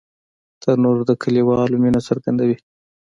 [0.61, 2.57] تنور د کلیوالو مینه څرګندوي